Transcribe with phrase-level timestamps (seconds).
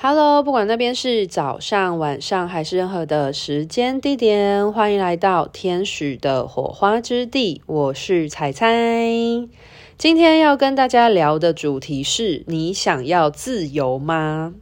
[0.00, 7.62] Hello，不管那边是早上、晚上还是任何的时间地点，欢迎来到天使的火花之地。
[7.66, 8.68] 我是彩彩，
[9.96, 14.54] 今天要跟大家聊的主题是：你想要自由吗？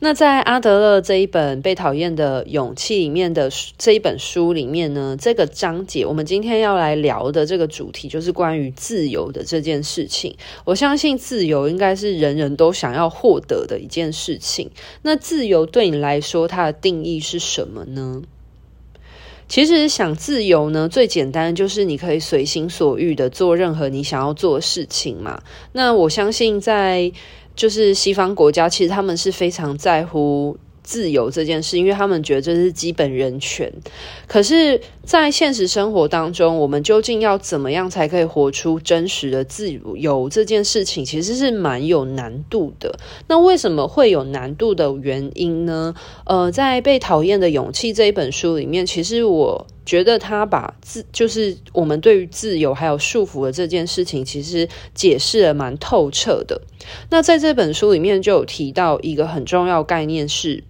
[0.00, 10.36] 那在阿德勒这一本《被讨厌的勇气》里面的这一本书里面呢，这个章节我们今天要来聊的这个主题就是关于自由的这件事情。
[10.64, 14.70] 我相信自由应该是人人都想要获得的一件事情。
[15.02, 18.22] 那自由对你来说，它的定义是什么呢？
[19.48, 25.42] 其实想自由呢，最简单就是你可以随心所欲的做任何你想要做的事情嘛。
[25.72, 27.10] 那我相信在
[27.58, 33.70] 就是西方国家，其实他们是非常在乎自由这件事，因为他们觉得这是基本人权。
[34.28, 40.28] 可是，在现实生活当中，我们究竟要怎么样才可以活出真实的自由？
[40.30, 42.96] 这件事情其实是蛮有难度的。
[43.26, 45.92] 那为什么会有难度的原因呢？
[46.26, 49.66] 呃，在《被讨厌的勇气》这一本书里面，其实我。
[49.88, 56.60] 觉得他把自就是我们对于自由还有束缚的这件事情，其实解释的蛮透彻的。
[57.08, 60.62] 那在这本书里面就有提到一个很重要概念是：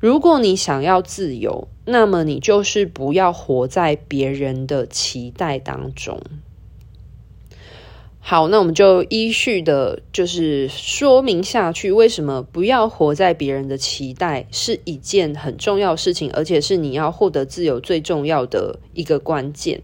[0.00, 6.20] 如果你想要自由，那么你就是不要活在别人的期待当中。
[8.26, 19.82] 好，那我们就依序的，就是说明下去，为什么不要活在别人的期待是一件很重要事情，而且是你要获得自由最重要的一个关键。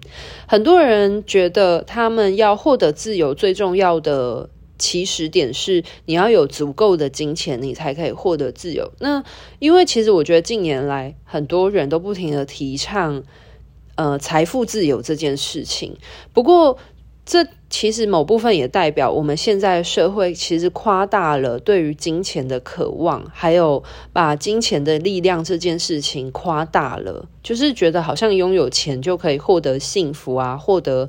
[0.48, 8.90] 很多人觉得他们要获得自由最重要的起始点是你要有足够的金钱，你才可以获得自由。
[9.00, 9.22] 那
[9.58, 13.22] 因为其实我觉得近年来很多人都不停的提倡，
[13.96, 15.98] 呃，财富自由这件事情，
[16.32, 16.78] 不过。
[17.26, 23.82] 这其实某部分也代表我们现在社会其实夸大了对于金钱的渴望，还有
[24.12, 31.08] 把金钱的力量这件事情夸大了，就是觉得好像拥有钱就可以获得幸福啊，获得。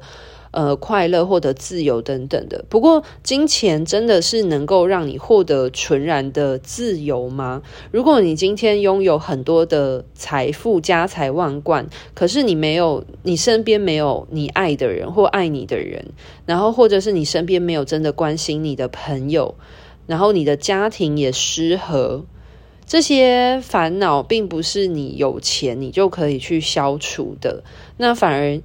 [0.52, 2.66] 呃，快乐、获得自由等等的。
[2.68, 7.62] 不过，金钱真的是能够让你获得纯然的自由吗？
[7.90, 16.08] 如果你今天拥有很多的财富、家财万贯，可是你没有，你身边没有你爱的人或爱你的人，
[16.46, 19.56] 然后或者是你身边没有真的关心你的朋友，
[20.06, 22.26] 然后你的家庭也失和，
[22.86, 27.64] 这些烦恼并不是你有钱你就可以去消除的，
[27.96, 28.62] 那反而。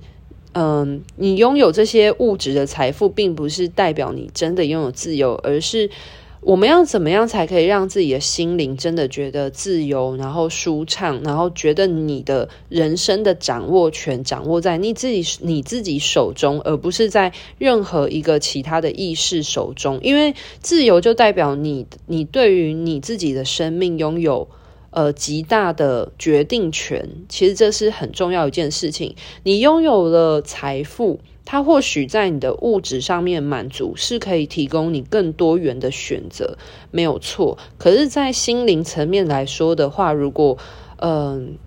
[0.59, 5.91] 嗯，你拥有这些物质的财富，并不是代表你真的拥有自由，而是
[6.41, 20.01] 我们要怎么样才可以让自己的心灵真的觉得自由，然后舒畅，然后觉得你的人生的掌握权掌握在你自己你自己手中，而不是在任何一个其他的意识手中。
[20.03, 24.49] 因为自由就代表你，你对于你自己的生命拥有。
[24.97, 29.15] 呃，极大的决定权，其实这是很重要一件事情。
[29.43, 36.57] 你拥有了财富，它或许在你的物质上面满足，是可以提供你更多元的选择，
[36.91, 37.59] 没有错。
[37.77, 40.57] 可是，在心灵层面来说的话，如果
[40.97, 41.59] 嗯、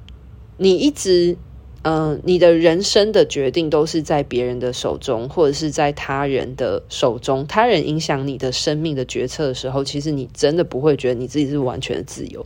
[0.57, 1.37] 你一直
[1.83, 12.43] 嗯、你的人生的决定都是在别人的手中，或者是在他人的手中，他人影响你的生命的决策的时候，其实你真的不会觉得你自己是完全的自由。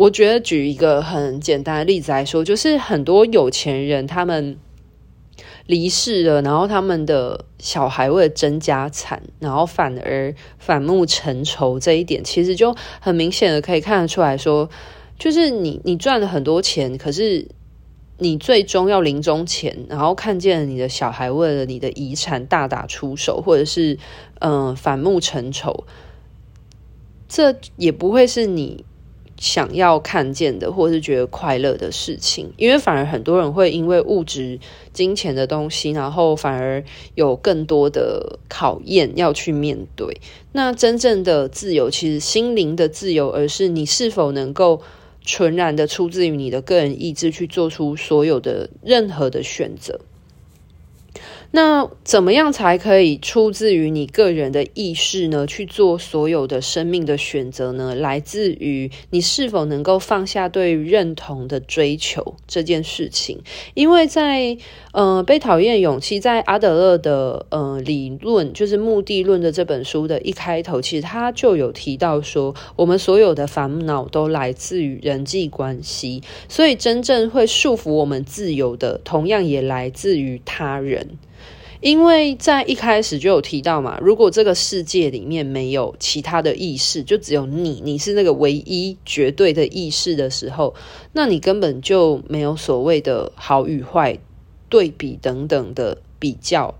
[0.00, 4.56] 我觉得举一个很简单的例子来说，就是很多有钱人他们
[5.66, 14.70] 离世了，然后他们的小孩为了争家产，然后反而反目成仇，这一点其实就很明显的可以看得出来说，
[15.18, 17.46] 就是你你赚了很多钱，可是
[18.16, 23.98] 你最终要临终前，然后看见你的小孩为了你的遗产大打出手，或者是
[24.38, 25.84] 嗯、反目成仇，
[27.28, 28.86] 这也不会是你。
[29.40, 34.60] 想要看见的，或是觉得快乐的事情，因为反而很多人会因为物质、
[34.92, 36.84] 金钱的东西，然后反而
[37.14, 40.20] 有更多的考验要去面对。
[40.52, 44.82] 那真正的自由，其实心灵的自由，而是你是否能够
[45.24, 49.98] 纯然的出自于你的个人意志去做出所有的任何的选择。
[51.52, 55.48] 那怎么样才可以出自于你个人的意识呢？
[55.48, 57.92] 去做所有的生命的选择呢？
[57.92, 63.40] 来自于你是否能够放下对认同的追求这件事情。
[63.74, 64.58] 因为在
[64.92, 81.18] 呃被讨厌勇气，在阿德勒的呃理论，就是目的论的这本书的一开头，其实他就有提到说，我们所有的烦恼都来自于人际关系，所以真正会束缚我们自由的，同样也来自于他人。
[81.80, 90.74] 因为在一开始就有提到嘛，如果这个世界里面没有其他的意识，就只有你，你是那个唯一绝对的意识的时候，
[91.14, 94.18] 那你根本就没有所谓的好与坏、
[94.68, 96.74] 对比等等的比较，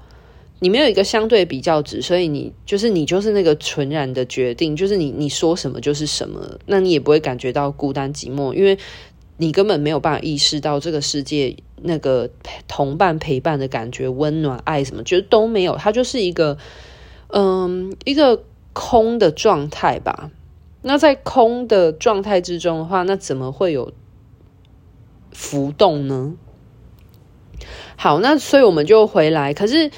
[0.58, 8.76] 你没有一个相对比较值，所以你就是你就是那个纯然的决定，就是你你说什么就是什么，那你也不会感觉到孤单寂寞，因为
[9.38, 11.56] 你根本没有办法意识到这个世界。
[11.82, 12.30] 那个
[12.68, 16.58] 同伴陪伴的感觉，温暖、爱什么，觉得都没有，它就是一个，
[17.28, 20.30] 嗯，一个空的状态吧。
[20.82, 23.92] 那在空的状态之中的话，那怎么会有
[25.32, 26.34] 浮动呢？
[27.96, 29.52] 好，那所以我们就回来。
[29.52, 29.90] 可是，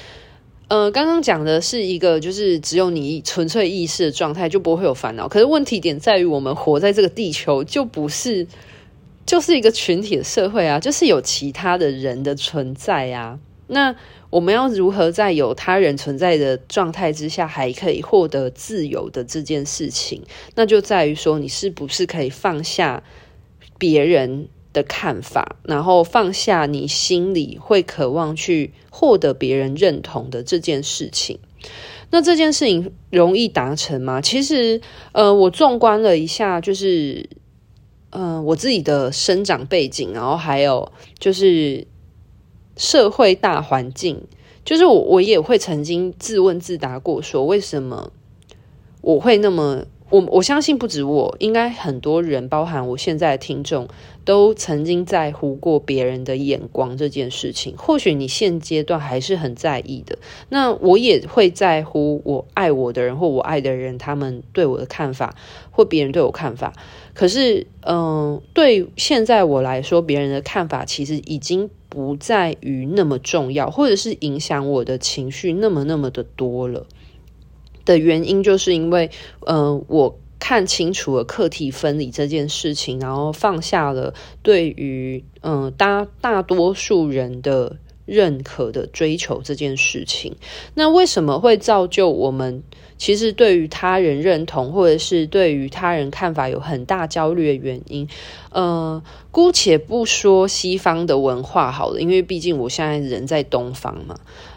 [0.67, 5.27] 呃，刚刚讲的是一个，就是只有你纯粹意识的状态，就不会有烦恼。
[5.27, 8.47] 可是问题点在于，我们活在这个地球，就不是。
[9.25, 13.39] 就是一个群体的社会啊，就是有其他的人的存在啊。
[13.67, 13.95] 那
[14.29, 20.21] 我们要如何在有他人存在的状态之下，还可以获得自由的这件事情，
[20.55, 23.01] 那就在于说，你是不是可以放下
[23.77, 31.39] 别人的看法，然后放下你心里会渴望去获得别人认同的这件事情。
[32.11, 34.19] 那这件事情容易达成吗？
[34.19, 34.81] 其实，
[35.13, 37.29] 呃，我纵观了一下，就是。
[38.15, 41.85] 嗯、我自己的生长背景，然后还有就是
[42.77, 44.23] 社会大环境，
[44.63, 48.11] 就是我我也会曾经自问自答过，说为什么
[49.01, 49.85] 我会那么。
[50.09, 53.87] 我我相信不止我，应该很多人，包含我现在的听众，
[54.23, 57.73] 都曾经在乎过别人的眼光这件事情。
[57.75, 60.19] 或许你现阶段还是很在意的，
[60.49, 65.35] 那我也会在乎我爱我的人或我爱的人，他们对我的看法
[65.71, 66.73] 或别人对我看法。
[67.13, 76.87] 可是，嗯、对现在我来说，别人的看法其实已经不在于那么重要，或者是影响我的情绪那么那么的多了。
[77.85, 79.11] 的原因就是因为，
[79.45, 87.77] 嗯、我看清楚了课题分离这件事情，然后放下了对于嗯、大大多数人的
[88.13, 90.35] 认可的追求这件事情。
[90.75, 92.61] 那为什么会造就我们
[92.97, 98.07] 其实对于他人认同或者是对于他人看法有很大焦虑的原因？
[98.51, 99.01] 呃，
[99.31, 104.15] 姑且不说西方的文化好了，因为毕竟我现在人在东方嘛。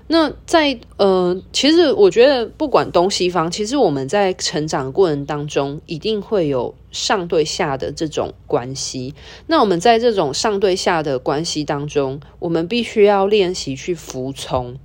[0.08, 9.14] 那在呃，其实我觉得不管东西方，其实我们在成长过程当中，一定会有上对下的这种关系。
[9.48, 14.76] 那我们在这种上对下的关系当中，我们必须要练习去服从，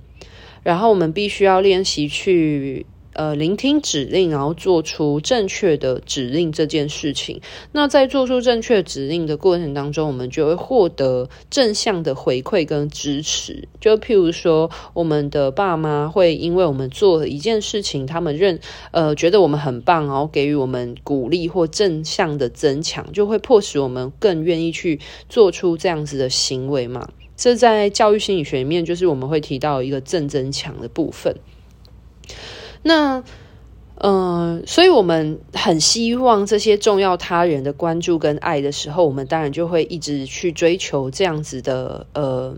[0.62, 2.86] 然后我们必须要练习去。
[3.14, 7.40] 呃，聆听指令，然后做出正确的指令这件事情。
[7.72, 13.68] 那在做出正确指令的过程当中，我们就会获得正向的回馈跟支持。
[13.80, 18.58] 就譬如说，我们的爸妈会因为我们做一件事情，他们认
[18.92, 24.98] 呃觉得我们很棒，然后给予我们鼓励或正向的增强，就会迫使我们更愿意去
[25.28, 27.10] 做出这样子的行为嘛。
[27.36, 31.36] 这在教育心理学里面，就是我们会提到一个正增强的部分。
[32.82, 33.24] 那，
[33.96, 42.54] 嗯、所以我们很希望这些重要他人的关注跟爱的时候，我们当然就会一直去追求这样子的，呃。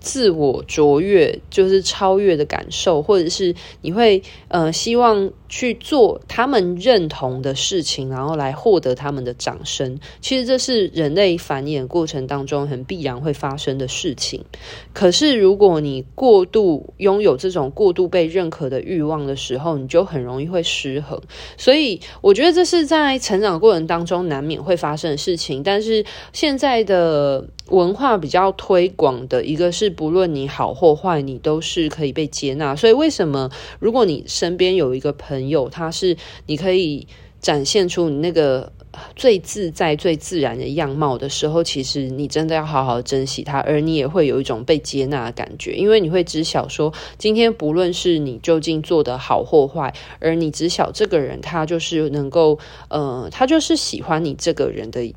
[0.00, 10.00] 自我卓越就是超越的感受，或者是你会呃希望去做他们认同的事情，然后来获得他们的掌声。
[10.20, 14.44] 其实这是人类繁衍过程当中很必然会发生的事情。
[14.92, 21.22] 可是如果你过度拥有这种过度被认可的欲望的时候，你就很容易会失衡。
[21.56, 25.62] 所以我觉得这是在成长过程当中难免会发生的事情。
[25.62, 27.46] 但是现在的。
[27.70, 32.76] 文化比较推广的一个是，不论你好或坏，你都是可以被接纳。
[32.76, 33.48] 所以，为什么
[33.80, 37.06] 如果你身边有一个朋，有他是你可以
[37.40, 38.72] 展现出你那个
[39.16, 52.58] 最自在、最自然的样貌的时候，其实你真的要好好珍惜他，而你也会有一种被接纳的感觉，因为你会知晓说，今天不论是你究竟做得好或坏，而你知晓这个人，他就是能够，
[52.88, 55.12] 呃，他就是喜欢你这个人的。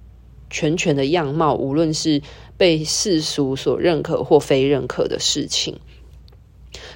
[0.50, 2.22] 全全的样貌，无论是
[2.56, 5.78] 被世俗所认可或非认可的事情，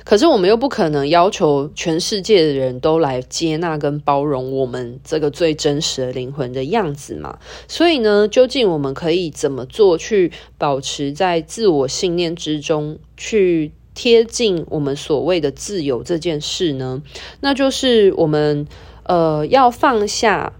[0.04, 7.40] 可是我们又不可能要求全世界的人都来接纳跟包容我们这个最真实的灵魂的样子嘛。
[7.68, 17.02] 所以呢，究竟我们可以怎么做，去保持在自我信念之中，去贴近我们所谓的自由这件事呢？
[17.42, 18.68] 那就是我们
[19.04, 20.54] 呃要放下。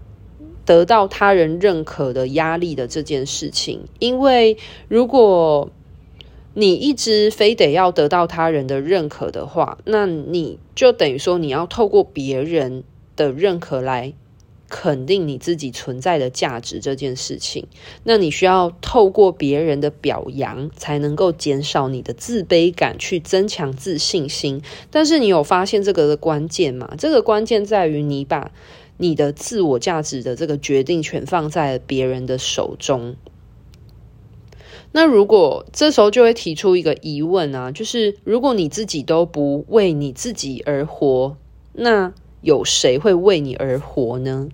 [0.64, 4.56] 得到他人认可的压力的这件事情，因为
[4.86, 5.68] 如果
[6.54, 12.84] 你一直非得要得到他人的认可的话，那你就等于说你要透过别人
[13.16, 14.12] 的认可来
[14.68, 17.66] 肯定你自己存在的价值这件事情。
[18.04, 24.62] 那你需要透过别人的表扬，才能够减少你的自卑感，去增强自信心。
[24.90, 26.94] 但是你有发现这个的关键吗？
[26.98, 28.50] 这个关键在于你把
[28.98, 33.16] 你的自我价值的这个决定权放在别人的手中。
[34.92, 41.36] 那如果这时候就会提出一个疑问啊，就是如果你自己都不为你自己而活，
[41.72, 44.48] 那有谁会为你而活呢？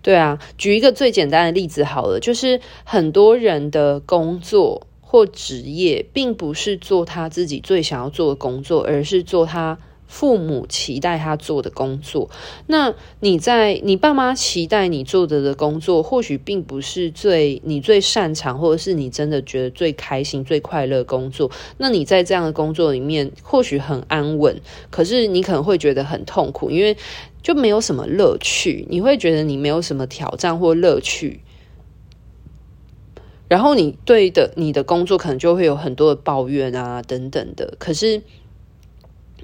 [0.00, 9.78] 对啊，举一个最简单的例子好了，就是很多人的工作或职业，并不是做他自己最想要做的工作，而是做他。
[10.06, 12.30] 父母期待他做的工作，
[12.66, 21.50] 那你在你爸妈期待你做的的工作，或许并不是最你最擅长，或者是你真的觉得最开心、最快乐工作。
[21.78, 26.96] 那你在这样的工作里面，或许很安稳，可是你可能会觉得很痛苦，因为
[27.42, 28.86] 就没有什么乐趣。
[28.88, 31.40] 你会觉得你没有什么挑战或乐趣，
[33.48, 37.74] 然后你对的你的工作可能就会有很多的抱怨啊等等的。
[37.78, 38.22] 可是。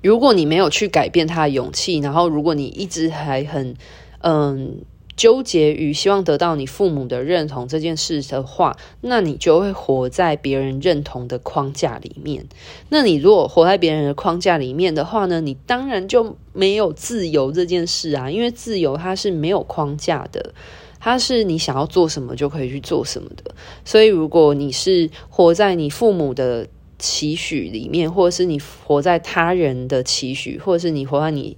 [0.02, 3.75] 如果你没有去改变他的勇气，然后如果你一直还很
[4.21, 4.83] 嗯
[5.16, 12.47] 纠结于希望得到你父母的认同这件事的话，那你就会活在别人认同的框架里面。
[12.88, 20.54] 那你如果活在别人的框架里面的话呢，你当然就没有自由这件事啊，因为自由它是没有框架的，
[20.99, 23.54] 它是你想要做什么就可以去做什么的。
[23.85, 26.66] 所以如果你是活在你父母的。
[27.00, 31.57] 期许里面，或者是你活在他人的期许，或者是你活在你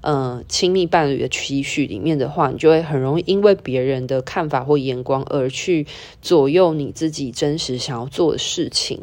[0.00, 5.86] 呃亲密伴侣的期许里面的话，你就会很容易因为别人的看法或眼光而去
[6.22, 9.00] 左右你自己真实想要做的事情。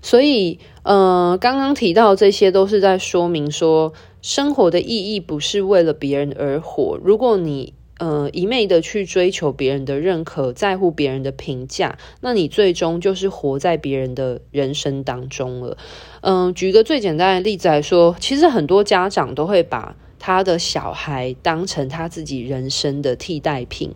[0.00, 6.98] 所以，呃，刚刚提到这些都是在说明说，生活的意义不是为了别人而活。
[7.02, 15.76] 如果你呃，一昧的去追求别人的认可，在乎别人的评价，那你最终就是活在别人的人生当中了。
[16.20, 23.92] 嗯、呃，举个最简单的例子来说，其实很多家长都会把他的小孩当成他自己人生的替代品，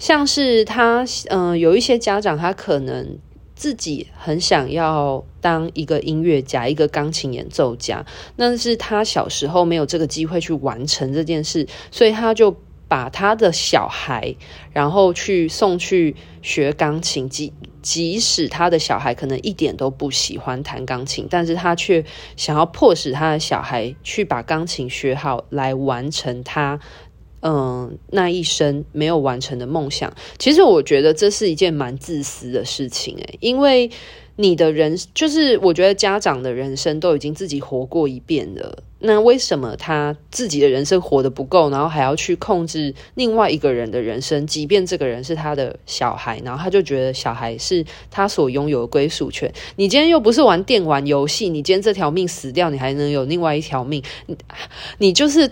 [0.00, 3.18] 像是他，嗯、有一些家长他可能
[3.54, 8.04] 自己很想要当一个音乐家，一个钢琴演奏家，
[8.34, 12.56] 那是他小时候没有这个机会去完成这件事，所以他就。
[12.88, 14.34] 把他的小孩，
[14.72, 17.52] 然后去送去学钢琴，即
[17.82, 22.04] 即使他的小孩可能一点都不喜欢弹钢琴，但是他却
[22.36, 26.80] 想要迫使他的小孩去把钢琴学好，来完成他
[27.42, 30.12] 嗯那一生没有完成的梦想。
[30.38, 33.90] 其实我觉得这是一件蛮自私的事情诶，因为。
[34.40, 44.46] 你的人就是，我觉得家长的人生都已经自己活过一遍了，那为什么他自己的人生活得不够，然后还要去控制另外一个人的人生？
[44.46, 49.52] 即便这个人是他的小孩，然后他就觉得小孩是他所拥有的归属权。
[49.76, 54.36] 你今天又不是玩电玩游戏，你今天这条命死掉，你还能有另外一条命，你
[54.98, 55.50] 你就是。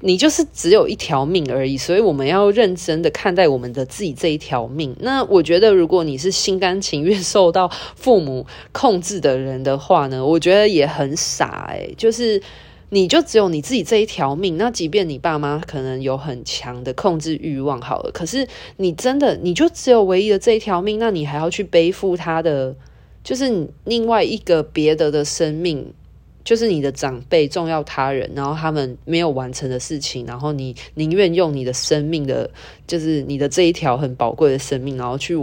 [0.00, 4.94] 你就是只有一条命而已，所以我们要认真的看待我们的自己这一条命。
[5.00, 12.40] 那我觉得，如果你是心甘情愿受到父母控制的人的话呢，我觉得也很傻诶，就是
[12.90, 22.74] 你就只有你自己这一条命，那即便你爸妈可能有很强的控制欲望，好了，可是你真的你就只有唯一的这一条命，那你还要去背负他的，
[23.22, 25.92] 就是另外一个别的的生命。
[26.44, 32.50] 就是你的长辈重要他人，然后他们没有完成的事情，然后你宁愿用你的生命的，
[32.86, 35.34] 就是你的这一条很宝贵的生命，然后去。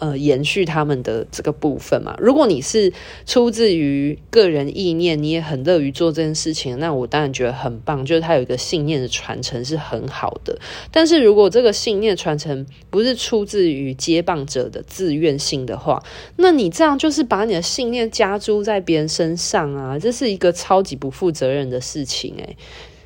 [0.00, 2.16] 呃，延续他们的这个部分嘛。
[2.18, 2.90] 如果你是
[3.26, 8.02] 出自于个人意念，你也很乐于做这件事情，那我当然觉得很棒。
[8.06, 10.58] 就是他有一个信念的传承是很好的。
[10.90, 16.02] 但是如果这个信念传承不是出自于接棒者的自愿性的话，
[16.36, 22.56] 那你这样就是把你的信念加诸在别人身上啊，这是一个超级不负责任的事情诶。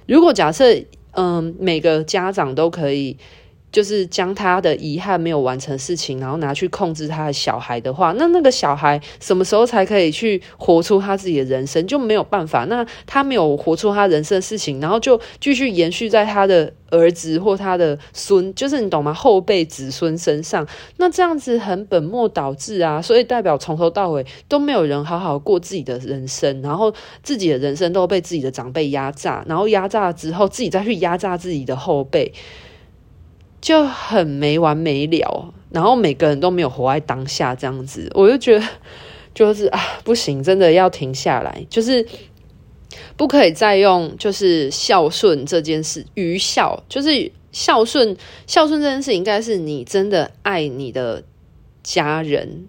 [0.07, 0.73] 如果假设
[1.17, 3.17] 嗯、每个家长都可以。
[3.75, 11.85] 就是将他的遗憾没有完成事情，然后拿去控制他的小孩的话，那那个小孩什么时候才可以去活出他自己的人生？
[11.85, 12.64] 就没有办法。
[12.66, 19.12] 那他没有活出他人生的事情，然后就继续延续在他的儿子或他的孙，就是你懂吗？
[19.12, 20.64] 后辈子孙身上，
[20.99, 23.02] 那这样子很本末倒置啊！
[23.02, 32.33] 所以代表从头到尾都没有人好好过自己的人生，然后自己的人生都被自己的长辈压榨，然后压榨之后自己再去压榨自己的后辈。
[33.64, 38.68] 就很没完没了，然后每个人都没有活在当下这样子，我就觉得
[39.33, 42.06] 就是啊，不行，真的要停下来，就是
[43.16, 48.14] 不可以再用就是孝顺这件事，愚孝就是孝顺，
[48.47, 51.25] 孝顺这件事应该是你真的爱你的
[51.83, 52.68] 家人。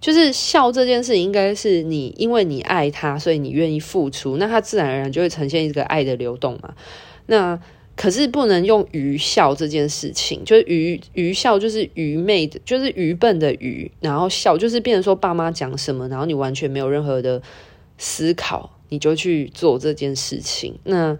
[0.00, 6.74] 就是孝这件事，应该是你因为你爱他，所以你愿意付出，那他自然而然就会呈现一个爱的流动嘛。
[7.26, 7.60] 那
[7.96, 17.40] 可是不能用愚孝这件事情，就是愚愚孝就是愚昧的，就是愚笨的愚，然后孝就是变成说爸妈讲什么，然后你完全没有任何的
[17.96, 21.18] 思考，你就去做这件事情，那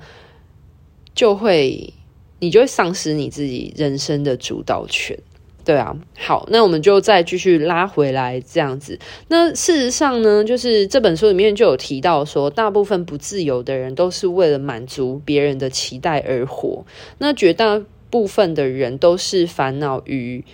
[1.14, 1.94] 就会
[2.40, 5.18] 你就会丧失你自己人生的主导权。
[5.66, 8.96] 对啊，好，那我们就再继续拉回来这样子。
[9.26, 16.86] 那事实上呢，就是这本书里面就有提到说，大部分不自由的人都是为了满足别人的期待而活。
[17.18, 20.44] 那绝大部分的人都是烦恼于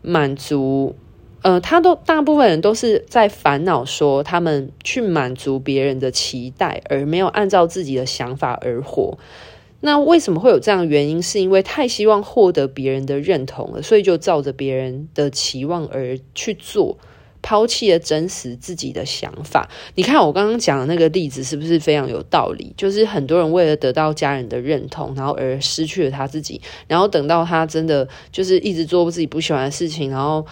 [0.00, 0.94] 满足，
[1.42, 9.18] 呃，他都大部分人都是在烦恼说他们去满足别人的期待，而没有按照自己的想法而活。
[9.84, 11.20] 那为什么会有这样的原因？
[11.20, 16.96] 是因为太希望获得别人的认同了，所以就照着别人的期望而去做，
[17.42, 19.68] 抛弃了真实自己的想法。
[19.96, 22.72] 你看我刚刚讲的那个例子是不是非常有道理？
[22.76, 30.46] 就是很多人为了得到家人的认同，然后而失去了他自己，然后等到他真的就是一直做自己不喜欢的事情，然后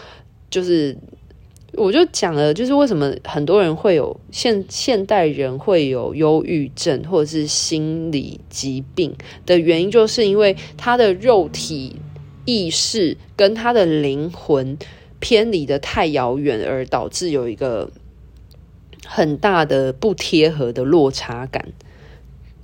[0.51, 0.97] 就是。
[1.75, 9.15] 我就讲了，就是为什么很多人会有现现代人会有忧郁症或者是心理疾病
[9.47, 11.97] 的原因，就是因为他的肉体
[12.45, 14.77] 意识跟他的灵魂
[15.21, 17.91] 偏离得太遥远，而导致有一个
[19.07, 21.69] 很大的不贴合的落差感。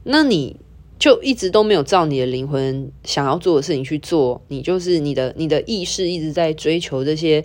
[0.02, 0.56] 那你
[0.98, 7.44] 就一直都没有照你的灵魂想要做的事情去做，你就是你的你的意识一直在追求这些。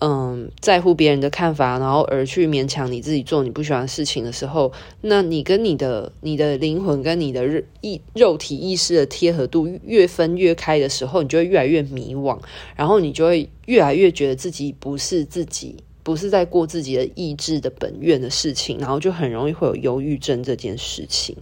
[0.00, 4.72] 嗯，在乎别人的看法，然后而去勉强你自己做你不喜欢的事情的时候，
[5.02, 12.38] 那你跟你的你的灵魂跟你的意肉体意识的贴合度越分越开的时候，你就会越来越迷惘，
[12.74, 21.36] 然后你就会越来越觉得自己不是自己，不是在过自己的意志的本愿的事情，然后就很容易会有忧郁症这件事情。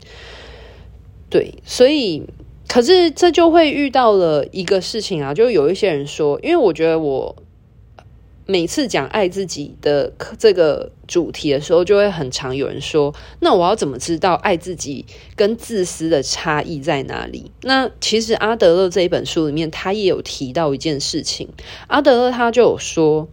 [1.31, 2.23] 对，所以
[2.69, 7.35] 可是这就会遇到了一个事情啊，就有一些人说，因为我觉得我。
[8.53, 21.49] 每次讲爱自己的这个主题的时候，就会很常有人说：“那我要怎么知道爱自己跟自私的差异在哪里？”那其实阿德勒这一本书里面，他也有提到一件事情。
[21.87, 23.27] 阿德勒他就有说，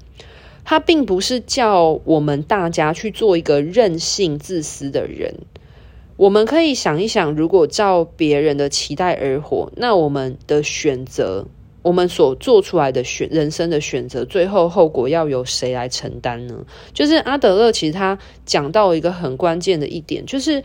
[0.63, 5.35] 他并不是叫我们大家去做一个任性自私的人。
[6.15, 11.45] 我们可以想一想，如果照别人的期待而活，那我们的选择。
[11.81, 16.65] 我们所做出来的选人生的选择，最后后果要由谁来承担呢？
[16.93, 20.63] 就是阿德勒其实他讲到一个很关键的一点，就是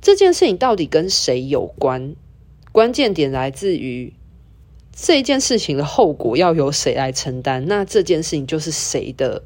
[0.00, 2.14] 这件事情到底跟谁有关？
[2.70, 4.12] 关键点来自于
[4.92, 7.64] 这件事情的后果要由谁来承担？
[7.66, 9.42] 那这件事情就是谁的，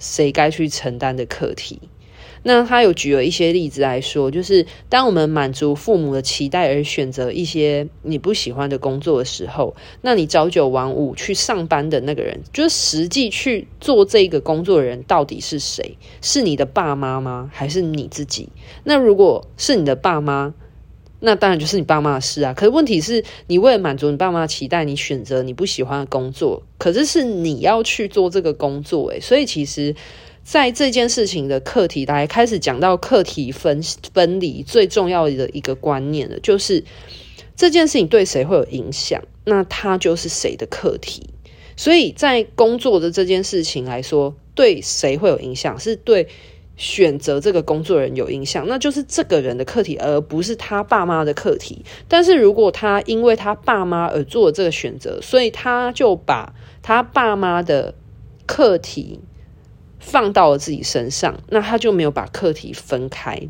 [0.00, 1.78] 谁该去承担的课题。
[2.44, 15.96] 那他有举了一些例子来说，就是当我们满足父母的期待而选择一些你不喜欢的工作的时候，那你朝九晚五去上班的那个人，就是实际去做这个工作的人到底是谁？
[16.20, 17.48] 是你的爸妈吗？
[17.52, 18.48] 还是你自己？
[18.82, 20.52] 那如果是你的爸妈，
[21.20, 22.52] 那当然就是你爸妈的事啊。
[22.52, 29.94] 可是问题是你为了满足你爸妈的期待，你选择你不喜欢的工作，可是是你要去做这个工作，诶，所以其实。
[30.44, 33.80] 在这件事情的课题来开始讲到课题分
[34.12, 36.84] 分离最重要的一个观念了，就是
[37.54, 41.30] 这件事情对谁会有影响，那它就是谁的课题。
[41.76, 46.28] 所以在工作的这件事情来说，对谁会有影响，是对
[46.76, 51.84] 选择这个工作人有影响，那就是这个人的课题，而不是他爸妈的课题。
[52.08, 56.52] 但是如果他因为他爸妈而做这个选择，所以他就把
[56.82, 57.94] 他爸妈的
[58.44, 59.20] 课题。
[60.02, 63.48] 放到了自己身上，那他就没有把课题分开。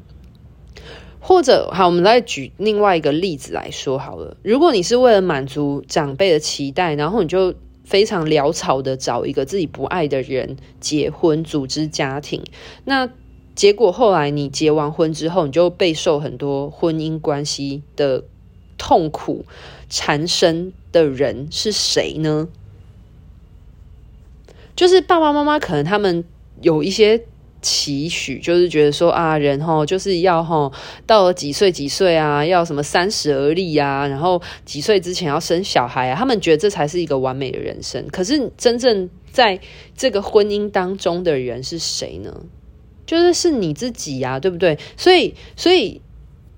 [1.18, 4.36] 或者，好，我们来举另外一个例子来说好了。
[4.42, 12.42] 如果你是为了满足长辈的期待，然后你就非常潦草的找一个自己不爱的人结婚，组织家庭，
[12.84, 13.08] 那
[13.54, 18.24] 结果后来你结完婚之后，你就备受很多婚姻关系的
[18.76, 19.46] 痛苦
[19.88, 22.48] 缠身的人是谁呢？
[24.74, 26.24] 就是爸爸妈妈，可能他们。
[26.60, 27.20] 有一些
[27.60, 30.72] 期许，就是觉得说啊，人齁就是要齁
[31.06, 38.06] 到了几岁几岁啊，要什么三十而立啊，然后几岁之前要生小孩啊，他们觉得这才是一个完美的人生。
[38.08, 39.58] 可是真正在
[39.96, 42.42] 这个婚姻当中的人是谁呢？
[43.06, 44.78] 就是是你自己呀，对不对？
[44.96, 46.00] 所以，所以。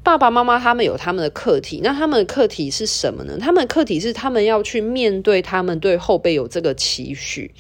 [0.04, 3.38] 爸爸妈妈他们有他们的课题，那他们的课题是什么呢？
[3.40, 7.50] 他们的课题是他们要去面对他们对后辈有这个期许。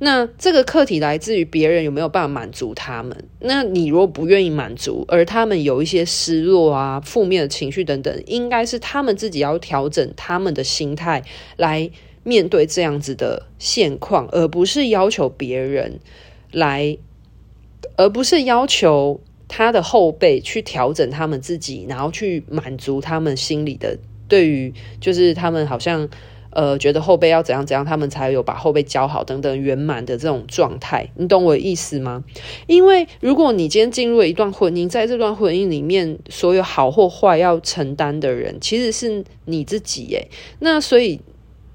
[0.00, 3.16] 那这个课题来自于别人有没有办法满足他们？
[3.38, 11.22] 那你如果不愿意满足，而他们有一些失落啊、负面的情绪等等，应该是他们自己要调整他们的心态
[11.56, 11.90] 来
[12.24, 16.00] 面对这样子的现况，而不是要求别人
[16.50, 16.96] 来，
[17.96, 19.20] 而不是要求。
[19.52, 26.08] 他的后辈去调整他们自己，然后去满足他们心里的对于，就是他们好像
[26.50, 32.24] 呃觉得后辈要怎样怎样，他们才有把后辈教好等等圆满的这种状态，你懂我的意思吗？
[32.66, 40.28] 因为如果你今天进入了一段婚姻，在这段婚姻里面，所有好或坏要承担的人其实是你自己耶。
[40.58, 41.20] 那所以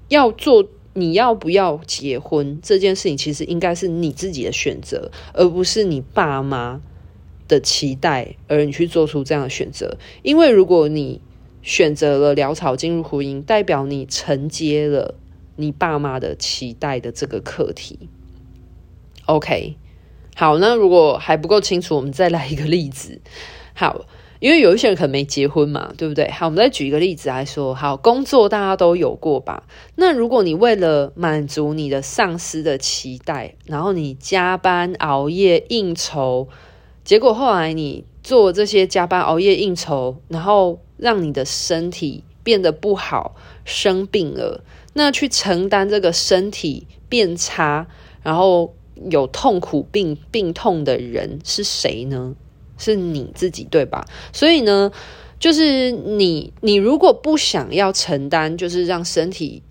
[0.08, 6.80] 要做你要不要结婚这件事情，其实应该是你自己的选择，而不是你爸妈
[7.48, 11.20] 的期待，而你去做出这样的选择，因为如果你
[11.66, 15.16] 选择了潦草进入婚姻，代表你承接了
[15.56, 18.08] 你爸妈的期待的这个课题。
[19.24, 19.74] OK，
[20.36, 23.20] 好，那如果还不够清楚，我们再来一个例子。
[23.74, 24.06] 好，
[24.38, 26.30] 因为有一些人可能没结婚嘛，对不对？
[26.30, 27.74] 好，我们再举一个例子来说。
[27.74, 29.64] 好，工作大家都有过吧？
[29.96, 36.46] 那如果你为了满足你的上司的期待，然后你加班熬夜应酬。
[37.02, 44.62] 结果后来你做这些加班熬夜应酬，然后让你的身体变得不好，生病了。
[44.94, 47.86] 那去承担这个身体变差，
[48.22, 48.74] 然后
[49.10, 52.34] 有痛苦病病痛的人是谁呢？
[52.78, 54.06] 是你自己，对吧？
[54.32, 54.90] 所以呢，
[55.38, 59.62] 就是你，你如果不想要承担，就是让身体。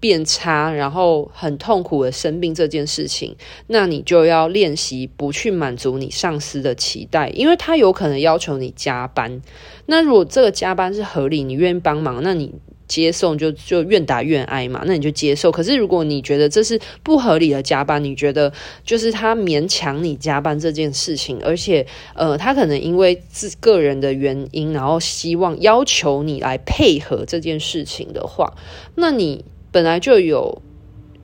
[0.00, 3.36] 变差，然后很痛苦的生病这件事情，
[3.66, 9.42] 那你就要练习不去满足你上司的期待，因为他有可能要求你加班。
[9.84, 12.54] 那如果这个加班是合理，你愿意帮忙，那你
[12.88, 15.52] 接受就就愿打愿挨嘛，那你就接受。
[15.52, 18.50] 可是如果你觉得这是不合理的加班，你觉得
[18.82, 28.54] 就是他勉强你加班这件事情，而且呃，他可能因为自个人的原因，然后希望要求你来配合这件事情的话，
[28.94, 29.44] 那你。
[29.70, 30.62] 本来就有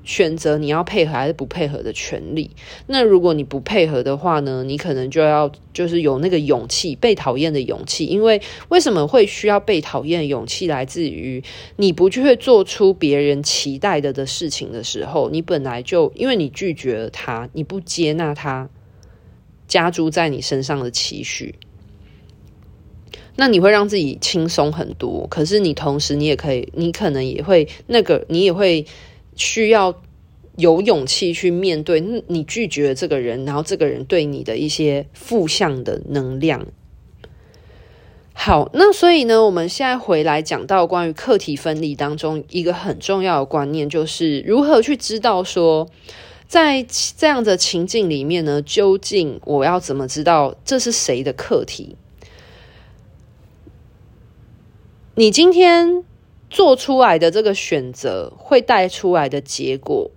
[0.04, 2.50] 选择你要配合还是不配合的权利。
[2.86, 4.62] 那如果你不配合的话呢？
[4.62, 8.06] 你可能就要就是有那个勇气，被讨厌的勇气。
[8.06, 10.68] 因为为什么会需要被讨厌勇气？
[10.68, 11.42] 来自于
[11.74, 18.70] 你不去做出别人期待的的事情的时候，你本来就因为你拒绝了他，你不接纳他
[19.66, 21.56] 加诸在你身上的期许。
[23.36, 28.86] 那你会让自己轻松很多，可是你同时你也可以，你可能也会那个，你也会
[29.34, 29.94] 需要
[30.56, 36.66] 有勇气去面对你拒绝这个人，然后这个人对你的一些负向的能量。
[38.32, 45.88] 好，那所以呢，我们现在回来讲到关于课题分离当中一个很重要的观念，就是如何去知道说，
[46.46, 51.96] 在这样的情境里面呢，究竟我要怎么知道这是谁的课题？
[55.18, 56.04] 你今天
[56.50, 60.10] 做出来的这个选择，会带出来的结果，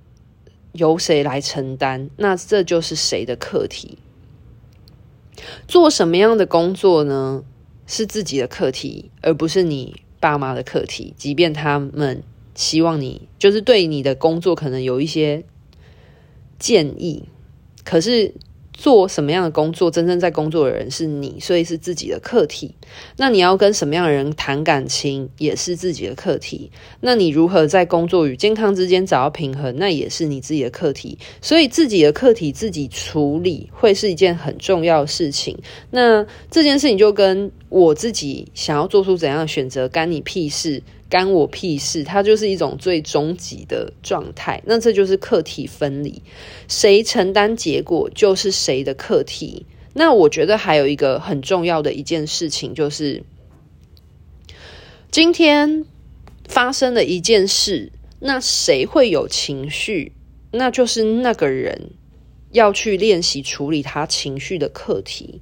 [0.73, 2.09] 由谁来承担？
[2.17, 3.97] 那这就是谁的课题。
[5.69, 7.45] 做什么样的工作呢？
[7.87, 11.13] 是自己的课题，而不是你爸妈的课题。
[11.15, 12.21] 即便他们
[12.53, 15.45] 希望你，就是对你的工作可能有一些
[16.59, 17.29] 建议，
[17.85, 18.33] 可是。
[18.79, 22.73] 做什么样的工作，真正在工作的人是你，所以是自己的课题。
[23.17, 26.71] 那你要跟什么样的人谈感情，也是自己的课题。
[27.01, 31.17] 那你如何在工作与健康之间找到平衡，那也是你自己的课题。
[31.41, 35.57] 所以自己的课题自己处理，会是一件很重要的事情。
[35.91, 40.81] 那这件事情就跟我自己想要做出怎样的选择，干你屁事。
[41.09, 44.61] 干我屁事，它就是一种最终极的状态。
[44.65, 46.21] 那这就是课题分离，
[46.67, 49.65] 谁承担结果就是谁的课题。
[49.93, 53.23] 那我觉得还有一个很重要的一件事情，就是
[55.09, 55.83] 今天
[56.47, 60.13] 发生了一件事，那谁会有情绪？
[60.51, 61.91] 那就是那个人
[62.51, 65.41] 要去练习处理他情绪的课题。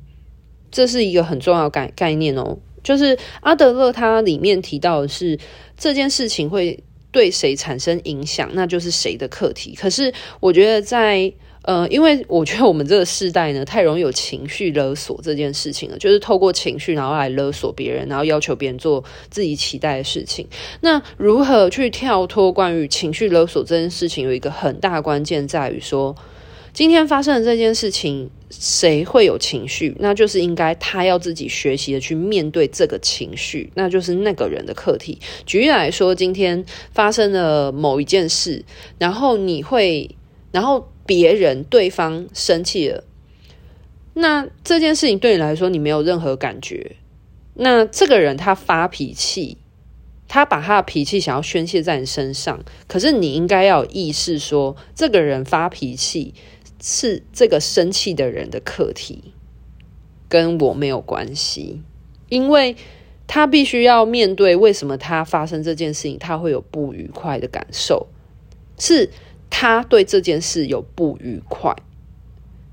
[0.72, 2.58] 这是一个很重要概概念哦。
[2.84, 5.38] 就是阿德勒他里面提到的是
[5.78, 9.76] 这件事情会对谁产生影响，那就是谁的课题。
[9.76, 11.32] 可是我觉得在
[11.64, 20.48] 呃，因为我觉得我们这个世代呢，太容易有情绪勒索这件事情了，就是透过情绪，然后来勒索别人，然后要求别人做自己期待的事情。
[20.80, 26.16] 那如何去跳脱关于情绪勒索这件事情，有一个很大关键在于说，
[26.72, 29.94] 今天发生的这件事情，谁会有情绪？
[30.00, 35.20] 那就是应该他要自己学习的去面对这个情绪，那就是那个人的课题。
[35.46, 38.64] 举例来说，今天发生了某一件事，
[38.98, 40.16] 然后你会，
[40.52, 43.04] 然后别人对方生气了，
[44.14, 46.96] 那这件事情对你来说你没有任何感觉。
[47.56, 49.58] 那这个人他发脾气，
[50.30, 56.34] 他把他的脾气想要宣泄在你身上，可是你应该要有意识说，这个人发脾气。
[56.82, 59.34] 是这个生气的人的课题，
[60.30, 61.82] 跟我没有关系，
[62.30, 62.76] 因为
[63.26, 68.08] 他必须要面对为什么他发生这件事情，他会有不愉快的感受，
[68.78, 69.10] 是
[69.50, 71.76] 他对这件事有不愉快。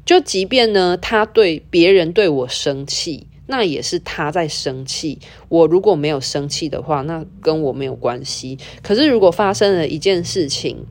[0.04, 5.18] 就即便呢，他对别人对我生气，那也是他在生气。
[5.48, 8.58] 我如果没有生气的话，那跟我没有关系。
[8.82, 10.84] 可是如果发生了一件事情，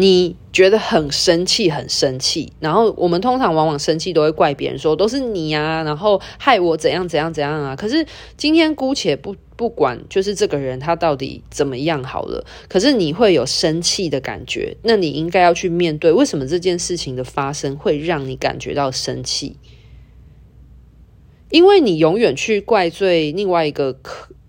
[0.00, 7.76] 你觉得很生气，很生气，然后我们通常往往生气都会怪别人说都是你啊，然后害我怎样怎样怎样啊。
[7.76, 12.42] 可是今天姑且不不管，就是这个人他到底怎么样好了。
[12.66, 19.58] 可是你会有生气的感觉，那你应该要去面对为什么这件事情的发生会让你感觉到生气，
[21.50, 23.94] 因为你永远去怪罪另外一个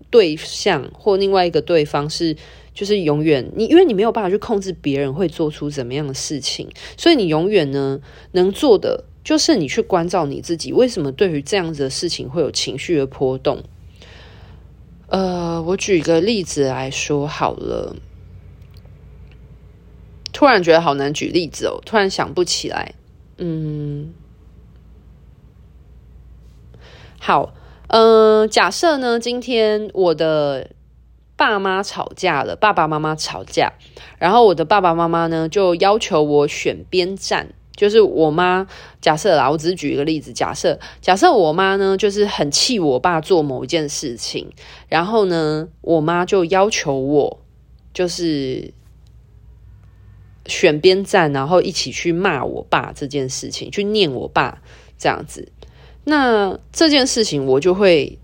[0.08, 2.36] 对象或另外一个对方是。
[2.74, 8.00] 就是永远你，因为你没有办法去控制别人会做出怎么样的事情，所以你永远呢
[8.32, 10.72] 能做的就是你去关照你自己。
[10.72, 13.62] 为什么对于这样子的事情会有情绪的波动？
[15.08, 17.94] 呃，我举个例子来说好了。
[20.32, 22.94] 突然觉得好难举例子哦，突然想不起来。
[23.36, 24.14] 嗯，
[27.20, 27.52] 好，
[27.88, 30.70] 嗯、呃，假设呢，今天我的。
[31.50, 33.72] 爸妈吵架了，爸爸妈妈吵架，
[34.18, 38.66] 然后我的爸爸妈妈呢就要求我选边站，就是我妈。
[39.00, 44.50] 假设啦，我只举一个例子，假设假设我妈呢就是很气我爸做某一件事情，
[44.88, 47.40] 然后呢，我妈就要求我
[47.92, 48.72] 就是
[50.46, 54.62] 选边站，然后一起去骂我爸这件事情，去念我爸
[54.96, 55.50] 这样子。
[56.04, 58.18] 那这件事情我就会。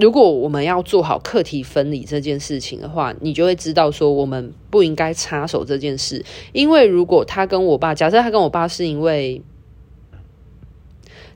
[0.00, 9.42] 如果我们要做好课题分离这件事情的话，你就会知道说我们不应该插手这件事，因为如果他跟我爸，假设他跟我爸是因为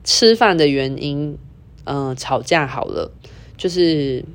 [0.03, 1.37] 吃饭的原因，
[1.83, 3.11] 嗯、吵架好了，
[3.57, 4.25] 就是。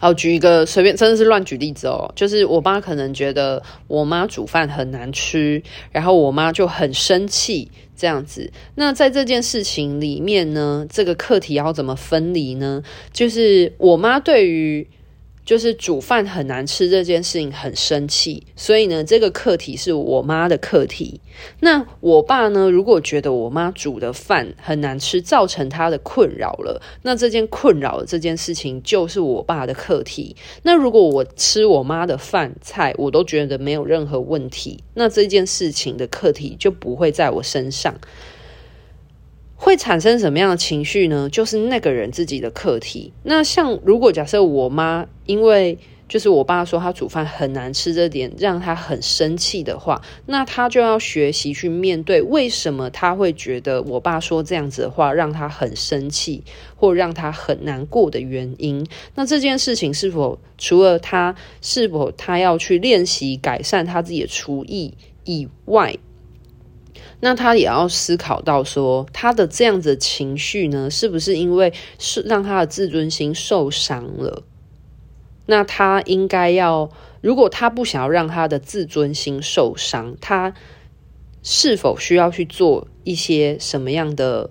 [0.00, 2.10] 好，举一个随便，真的是乱举例子哦。
[2.16, 8.50] 就是我妈可能觉得我妈煮饭很难吃，然后我妈就很生气这样子。
[8.76, 12.82] 那在这件事情里面呢，这个课题要怎么分离呢？
[13.12, 14.88] 就是我妈对于。
[15.50, 21.20] 就是煮饭很难吃这件事情很生气，所以呢，这个课题是我妈的课题。
[21.58, 30.36] 那我爸呢，如果觉得我妈煮的饭很难吃，造成他的困扰了，那这件困扰这件事情就是我爸的课题。
[30.62, 37.98] 那如果我吃我妈的饭菜，我都觉得没有任何问题，那这件事情的课题就不会在我身上。
[39.62, 41.28] 会产生什么样的情绪呢？
[41.30, 43.12] 就是那个人自己的课题。
[43.24, 56.42] 那像如果假设我妈因为就是我爸说他煮饭很难吃这点让他很生气的话，那他就要学习去面对为什么他会觉得我爸说这样子的话让他很生气
[56.74, 58.84] 或让他很难过的原因。
[59.14, 64.94] 那这件事情是否除了他是否他要去练习改善他自己的厨艺
[65.24, 65.94] 以外？
[67.20, 74.42] 那他也要思考到说，他的这样子情绪呢，是不是因为是让他的自尊心受伤了？
[75.46, 80.54] 那他应该要，如果他不想要让他的自尊心受伤，他
[81.42, 84.50] 是否需要去做一些什么样的？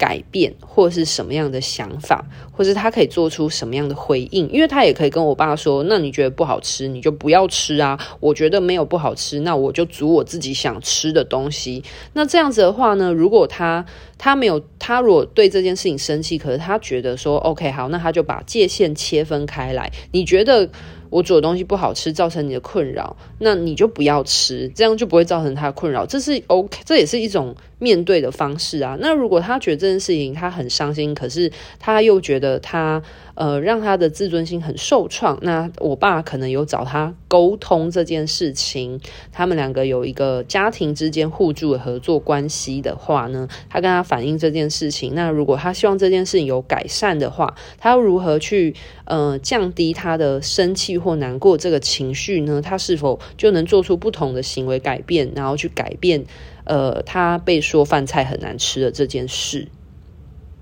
[0.00, 11.84] 改变或是什么样的想法，或是他可以做出什么样的回应，因为他也可以跟我爸说：“那你觉得不好吃，你就不要吃啊。”我觉得没有不好吃，那我就煮我自己想吃的东西。
[12.14, 13.84] 那这样子的话呢，如果他
[14.16, 20.70] 他没有他如果对这件事情生气，可是他觉得说：“OK，好，那他就把界限切分开来。”你觉得？
[21.10, 26.06] 我煮的东西不好吃，造成你的困扰，那你就不要吃，这样就不会造成他的困扰。
[26.06, 28.96] 这是 OK，这也是一种面对的方式啊。
[29.00, 33.02] 那如果他觉得这件事情他很伤心，可是他又觉得他
[33.34, 35.38] 呃，让他的自尊心很受创。
[35.42, 39.00] 那我爸可能有找他沟通这件事情，
[39.32, 45.14] 他们两个有一个家庭之间互助的合作关系的话呢，他跟他反映这件事情。
[45.14, 48.74] 那如果他希望这件事情有改善的话，他要如何去
[49.06, 52.60] 呃降低他的生气或难过这个情绪呢？
[52.60, 56.22] 他是否就能做出不同的行为改变，然后去改变
[56.70, 59.66] 呃他被说饭菜很难吃的这件事？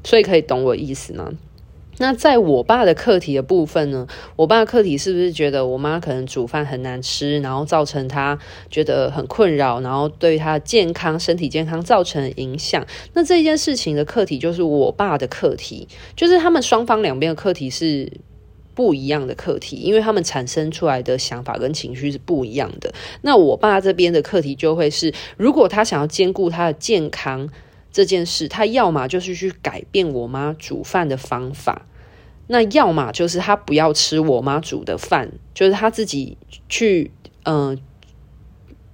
[0.02, 1.30] 所以可以懂我意思吗？
[2.00, 4.06] 那在我爸的课题的部分呢？
[4.36, 8.38] 我爸课题是不是觉得我妈可能煮饭很难吃，然后造成他
[8.70, 12.86] 觉得很困扰，然后对他健康、身体健康造成影响？
[13.14, 18.12] 那这件事情的课题就是我爸的课题，就是他们双方两边的课题是
[18.78, 22.94] 不一样的课题，因为他们产生出来的想法跟情绪是不一样的。
[23.22, 27.48] 那我爸这边的课题就会是，如果他想要兼顾他的健康。
[27.90, 31.86] 这件事，他要么就是去改变我妈煮饭的方法，
[32.46, 36.36] 那要么就是他不要吃我妈煮的饭，就是他自己
[36.68, 37.10] 去，
[37.44, 37.80] 嗯、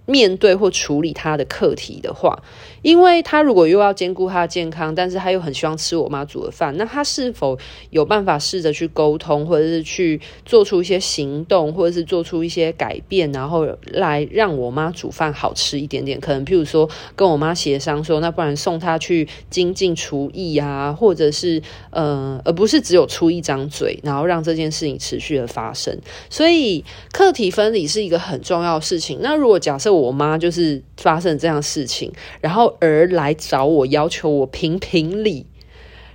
[0.06, 2.42] 面对或处理他的课题的话，
[2.84, 16.20] 因为他如果又要兼顾他的健康，但是他又很希望吃我妈煮的饭，那他是否有办法试着去沟通，或者是去做出一些行动，或者是做出一些改变，然后来让我妈煮饭好吃一点点？
[16.20, 25.98] 可能譬如说跟我妈协商说，那不然送她去精进厨艺啊，或者是呃，而不是只有出一张嘴，然后让这件事情持续的发生。
[26.28, 29.20] 所以课题分离是一个很重要的事情。
[29.22, 35.46] 那如果假设，我妈就是发生这样事情，然后而来找我要求我评评理，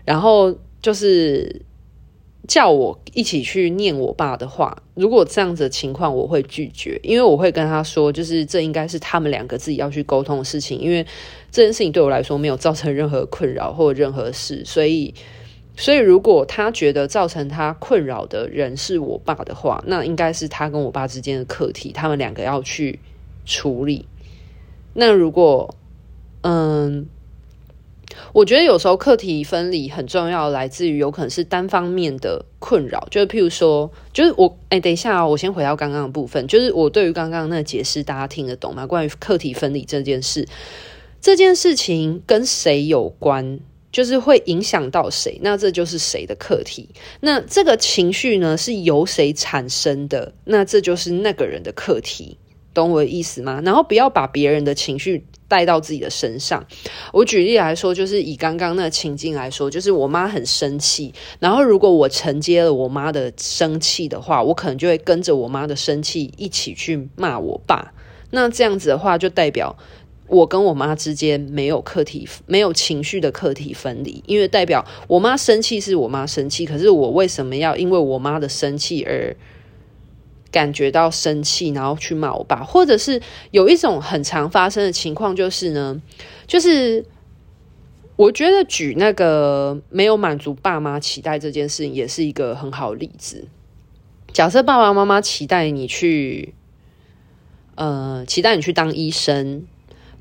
[0.06, 1.62] 然后就是
[2.48, 4.82] 叫我一起去念我爸的话。
[4.96, 11.06] 如果这样子情况，我会拒绝，因为我会跟他说，就是这应该是他们两个自己要去沟通的事情，因为
[11.52, 15.14] 这件事情对我来说没有造成任何困扰或任何事，所以，
[15.76, 23.00] 所以如果他觉得造成他困扰的人是我爸的话，那应该是他跟我爸之间的课题，他们两个要去。
[23.46, 24.06] 处理。
[24.94, 25.74] 那如果，
[26.42, 27.06] 嗯，
[28.34, 38.88] 我觉得有时候课题分离很重要，来自于有可能是单方面的困扰，就是譬如说，就是我，哎、等一下哦，我先回到刚刚的部分，就是我对于刚刚那个解释，大家听得懂吗？
[38.88, 40.48] 关于课题分离这件事，
[41.20, 43.60] 这件事情跟谁有关，
[43.92, 46.90] 就是会影响到谁，那这就是谁的课题。
[47.20, 50.32] 那这个情绪呢，是由谁产生的？
[50.46, 52.38] 那这就是那个人的课题。
[52.74, 53.62] 懂我的意思吗？
[53.64, 56.66] 然后不要把别人的情绪带到自己的身上。
[57.12, 67.94] 我举例来说，就是以刚刚那个情境来说，就是我妈很生气，然后如果我承接了我妈的生气的话，我可能就会跟着我妈的生气一起去骂我爸。
[68.32, 69.76] 那这样子的话，就代表
[70.28, 79.36] 我跟我妈之间没有课题，没有情绪的课题分离，因为代表我妈生气是我妈生气，可是我为什么要因为我妈的生气而
[80.52, 86.02] 感觉到生气，然后去骂我爸，或者是有一种很常发生的情况，就是呢，
[86.48, 87.06] 就是
[88.16, 93.48] 我觉得举那个没有满足爸妈期待这件事情，也是一个很好的例子。
[94.34, 96.54] 假设爸爸妈妈期待你去，
[97.76, 99.66] 呃，期待你去当医生，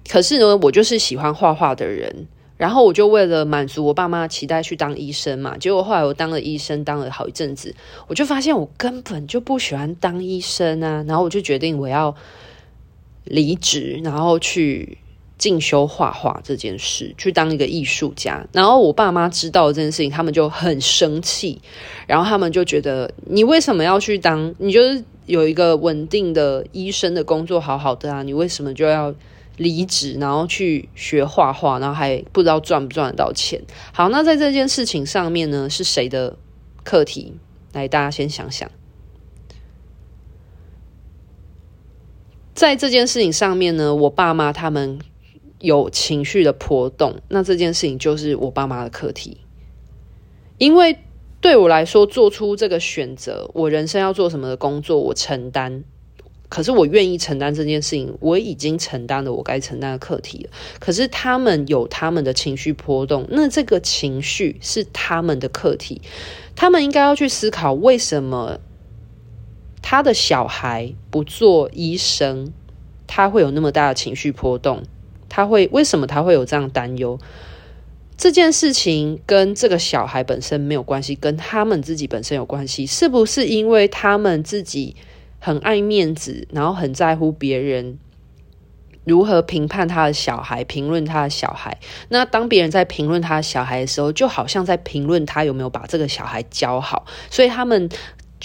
[0.08, 2.26] 可是呢，我就是喜欢画画的人。
[2.59, 7.73] 然后我就为了满足我爸妈期待去当医生嘛，结果后来我当了医生，当了好一阵子，
[8.09, 12.14] 我就发现我根本就不喜欢当医生啊，然后我就决定我要
[13.23, 14.99] 离职，然后去
[15.38, 18.44] 进修画画这件事，去当一个艺术家。
[18.53, 21.62] 然后我爸妈知道这件事情，他们就很生气，
[22.09, 24.53] 然后他们就觉得你为什么要去当？
[24.59, 29.14] 你就是有一个稳定的医生的工作，好好的啊，你为什么就要？
[29.59, 33.61] 离职，然后去学画画，然后还不知道赚不赚得到钱。
[33.92, 36.38] 好，那在这件事情上面呢，是谁的
[36.83, 37.35] 课题？
[37.73, 38.71] 来，大家先想想，
[42.55, 44.99] 在这件事情上面呢，我爸妈他们
[45.59, 49.38] 有情绪的波动，那这件事情就是我爸妈的课题。
[50.57, 50.99] 因为
[51.40, 55.85] 对我来说，做出这个选择，我人生要做什么的工作，我承担。
[56.48, 60.50] 可是我愿意承担这件事情，我已经承担了我该承担的课题了。
[60.80, 66.00] 可是他们有他们的情绪波动，那这个情绪是他们的课题，
[66.56, 68.61] 他们应该要去思考为什么
[69.82, 72.50] 他的小孩不做医生，
[73.06, 74.84] 他会有那么大的情绪波动，
[75.28, 77.18] 他会为什么他会有这样担忧？
[78.16, 84.96] 这件事情跟这个小孩本身没有关系，跟他们自己本身有关系，是不是因为他们自己？
[85.38, 87.98] 很爱面子，然后很在乎别人
[89.04, 91.78] 如何评判他的小孩，评论他的小孩。
[92.08, 97.88] 那当别人在评论他的小孩的时候，就好像在评论他有没有把这个小孩教好，所以他们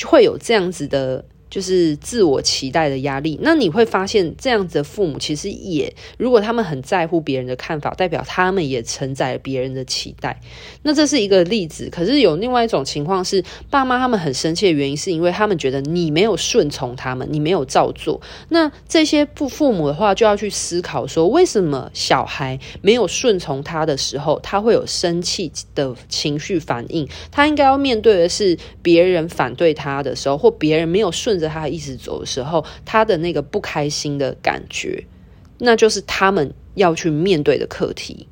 [0.05, 1.25] 会有这样子的。
[1.53, 10.41] 就是自我期待的压力，那你会发现这样子的父母其实也，如果他们很在乎别人的看法，代表他们也承载了别人的期待。
[10.81, 11.87] 那这是一个例子。
[11.91, 18.19] 可是有另外一种情况是，爸妈他们很生气的原因，是因为他们觉得你没有顺从他们，你没有照做。
[18.49, 27.07] 那这些父父母的话就要去思考说，为什么小孩没有顺从他的时候，他会有生气的情绪反应？
[27.29, 31.42] 他应该要面对的是别人反对他的时候，或别人没有顺。
[31.47, 35.05] 他一直走的时候，他的那个不开心的感觉，
[35.59, 38.27] 那就是他们要去面对的课题。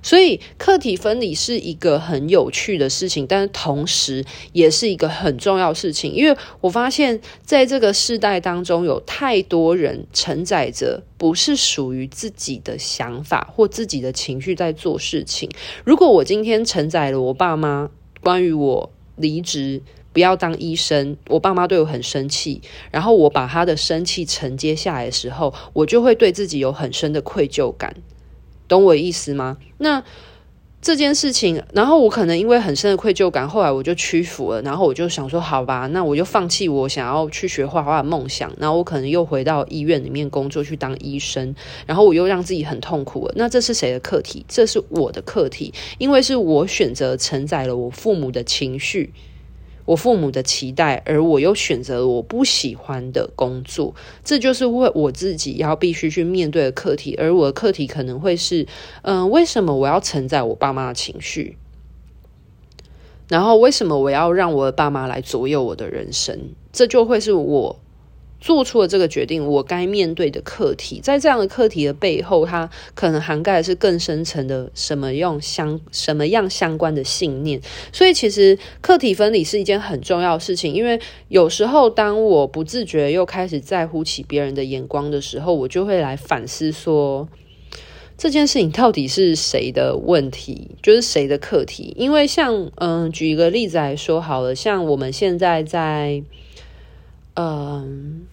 [0.00, 6.14] 所以，课题分离是一个很有趣的事情，但是同时也是一个很重要的事情。
[6.14, 15.50] 因为我发现，在这个世代当中，有太多人承载着不是属于自己的想法或自己的情绪在做事情。
[15.84, 17.90] 如果我今天承载了我爸妈
[18.20, 19.82] 关于我离职，
[20.18, 22.60] 不要当医生，我爸妈对我很生气，
[22.90, 27.94] 然后我把他的生气承接下来的时候，我就会对自己有很深的愧疚感，
[28.66, 29.58] 懂我意思吗？
[29.76, 30.02] 那
[30.82, 41.54] 这件事情，然后我可能因为很深的愧疚感，后来我就屈服了，然后我就想说，好吧，那我就放弃我想要去学画画的梦想，然后我可能又回到医院里面工作去当医生，
[41.86, 43.34] 然后我又让自己很痛苦了。
[43.36, 44.44] 那这是谁的课题？
[44.48, 49.12] 这是我的课题，因为是我选择承载了我父母的情绪。
[49.88, 57.14] 我父母的期待，而我又选择了我不喜欢的工作，这就是为我自己要必须去面对的课题。
[57.18, 58.66] 而我的课题可能会是，
[59.00, 61.56] 嗯、为什么我要承载我爸妈的情绪？
[63.28, 66.50] 然后为什么我要让我的爸妈来左右我的人生？
[66.70, 67.80] 这就会是我。
[68.40, 77.60] 做出了这个决定，我该面对的课题，在这样的课题的背后，它可能涵盖的是更深层的什么用相什么样相关的信念。
[77.92, 87.28] 所以，其实课题分离是一件很重要的事情，因为有时候当我不自觉又开始在乎起别人的眼光的时候，我就会来反思说，
[88.16, 91.92] 这件事情到底是谁的问题，就是谁的课题？
[91.98, 96.22] 因为像嗯，举一个例子来说好了，像我们现在在。
[97.40, 98.26] 嗯，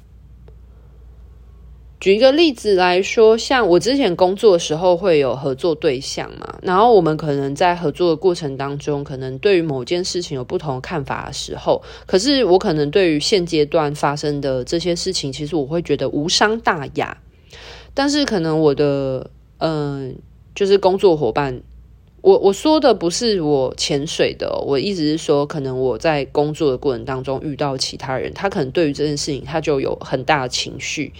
[2.00, 17.16] 举一个例子来说，像我之前工作的时候会有合作对象嘛，然后我们可能在合作的过程当中，可能对于某件事情有不同的看法的时候，可是我可能对于现阶段发生的这些事情，其实我会觉得无伤大雅，
[17.94, 19.30] 但是可能我的
[19.60, 20.18] 嗯，
[20.56, 21.62] 就是工作伙伴。
[22.26, 31.14] 我我说的不是我潜水的，我意思是说，可能我在工作的过程当中遇到其他人，他可能对于这件事情他就有很大的情绪，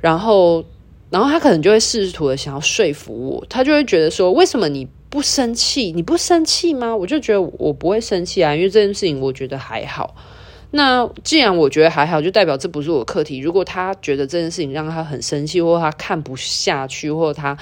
[0.00, 0.64] 然后，
[1.10, 5.92] 然后他可能就会试图的想要说服我，他就会觉得说，为什么你不生气？
[5.92, 6.96] 你不生气吗？
[6.96, 10.14] 我就觉得我不会生气啊，因为这件事情我觉得还好。
[10.74, 13.38] 那既然我觉得还好，就代表这不是我的课题。
[13.38, 17.54] 如果他觉得这件事情让他很生气，或者他看不下去，或者他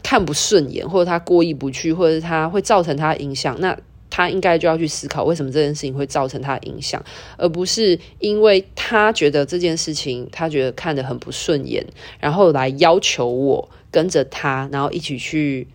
[0.00, 3.76] 看不顺眼，或者他过意不去，或者他会造成他的影响，那
[4.08, 7.04] 他应该就要去思考为什么这件事情会造成他的影响，
[7.36, 11.84] 而不是因为他觉得这件事情他觉得看得很不顺眼，
[12.20, 15.66] 然后来要求我跟着他，然后一起去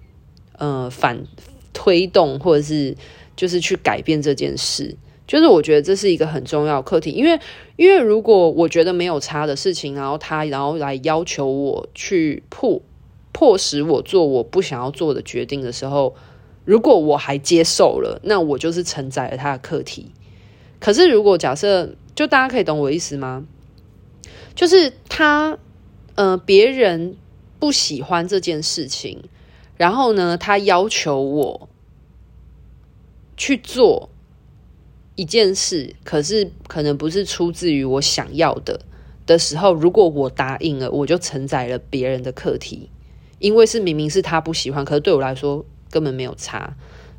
[0.58, 1.20] 呃反
[1.74, 2.96] 推动，或者是
[3.36, 4.96] 就是去改变这件事。
[5.28, 7.38] 就是我觉得这是一个很重要的课题，因为
[7.76, 12.82] 因为如果我觉得没有差的事情，然后他然后来要求我去迫
[13.34, 16.16] 迫使我做我不想要做的决定的时候，
[16.64, 20.12] 如果我还接受了，那我就是承载了他的课题。
[20.80, 23.46] 可是如果假设，就大家可以懂我意思吗？
[24.56, 25.58] 就是他
[26.16, 27.18] 呃别人
[27.60, 29.24] 不喜欢这件事情，
[29.76, 31.68] 然后呢，他要求我
[33.36, 34.10] 去做。
[35.18, 38.80] 一件事，可是可能不是出自于我想要的
[39.26, 42.90] 的时候，如果我答应了，我就承载了别人的课题，
[43.40, 46.78] 因为是明明是他不喜欢，可是对我来说根本没有差。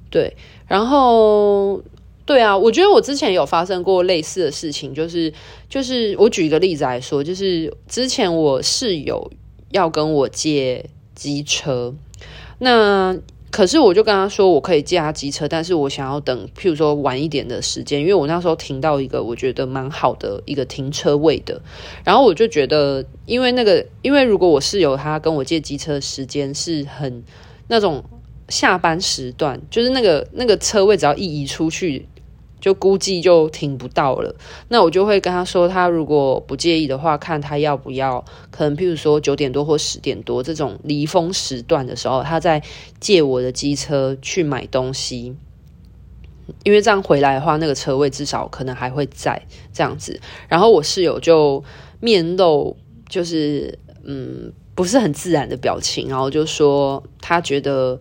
[0.08, 0.36] 对，
[0.66, 1.82] 然后
[2.24, 5.34] 对啊，我觉得我之前有发生过类似的事情，就是
[5.68, 9.30] 就是我举一个例子来说，就是之前我室友
[9.70, 11.92] 要跟我借机车，
[12.60, 13.18] 那。
[13.50, 21.60] 可是我就跟他说，我可以借他机车，但是我想要等，譬如说晚一点的时间，因为我那时候停到一个我觉得蛮好的一个停车位的，
[22.04, 27.24] 然后我就觉得，因为那个，因为如果我室友他跟我借机车时间是很
[27.68, 28.04] 那种
[28.50, 32.06] 下班时段，就是那个那个车位只要一移出去，
[32.60, 34.34] 就估计就停不到了。
[34.68, 42.62] 那我就会跟他说，他如果不介意的话，看他要不要，可能譬如说九点多或十点多这种离峰时段的时候，他再
[43.00, 45.36] 借我的机车去买东西。
[46.64, 49.40] 因为这样回来的话，那个车位至少可能还会在
[49.72, 50.20] 这样子。
[50.48, 51.62] 然后我室友就
[52.00, 52.76] 面露
[53.08, 58.00] 就是嗯不是很自然的表情，然后就说他觉得。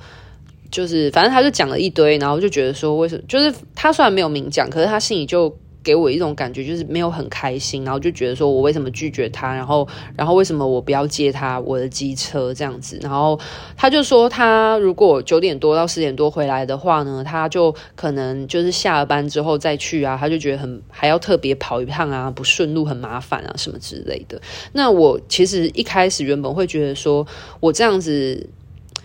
[0.69, 3.21] 就是，反正他就讲了一堆，然后就觉得说，为什么？
[3.27, 9.87] 就是他虽然没有明讲，可是他心里就给我一种感觉，就是没有很开心，然后就觉得说我为什么拒绝他，然后，
[10.17, 12.99] 然后为什么我不要接他我的机车这样子？
[13.01, 13.39] 然后
[13.77, 24.41] 他就说，他如果九点多到十点多回来的话呢，他就可能就是下了班之后再去啊，他就觉得很还要特别跑一趟啊，不顺路很麻烦啊什么之类的。
[24.73, 27.25] 那我其实一开始原本会觉得说
[27.61, 28.49] 我这样子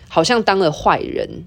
[0.09, 1.45] 好像当了坏人。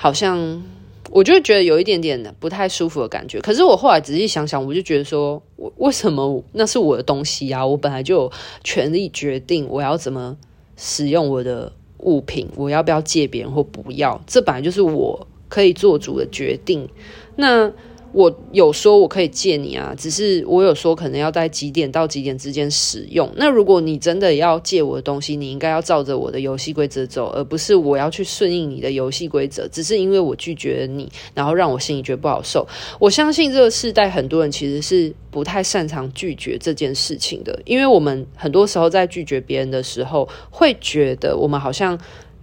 [0.00, 0.62] 好像
[1.10, 7.66] 我就觉得有一点点不太舒服的感觉，可是我后来仔细想想，我就觉得说，我为什么那是我的东西啊？
[7.66, 8.32] 我本来就有
[8.62, 10.36] 权利决定我要怎么
[10.76, 16.88] 使用我的物品，我要不要借别人或不要，这本来就是我可以做主的决定。
[17.34, 17.72] 那。
[18.18, 23.30] 我有说我可以借你啊，只是我有说可能要在几点到几点之间使用。
[23.36, 29.68] 那如果你真的要借我的东西，你应该要照着我的游戏规则走，而不是我要去顺应你的游戏规则。
[29.68, 32.66] 只是因为我拒绝了你，然后让我心里觉得不好受。
[32.98, 41.96] 我相信这个世代很多人其实是不太擅长拒绝这件事情的，因为我们很多时候在拒绝别人的时候，会觉得我们好像。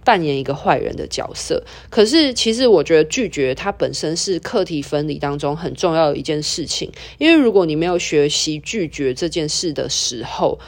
[0.06, 6.92] 扮演一个坏人的角色，可是其实我觉得拒绝它本身是课题分离当中很重要的一件事情。
[7.18, 10.60] 因为如果你没有学习拒绝这件事的时候，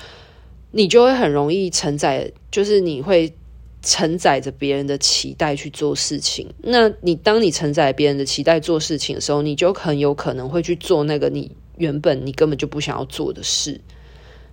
[0.73, 3.33] 你就会很容易承载，就是你会
[3.81, 6.53] 承载着别人的期待去做事情。
[6.63, 13.81] 那你当你承载别人的期待做事情的时候，你就很有可能会去做那个你原本你根本就不想要做的事。